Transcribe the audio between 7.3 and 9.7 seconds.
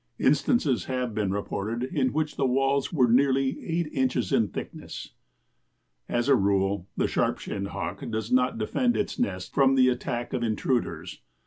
shinned Hawk does not defend its nest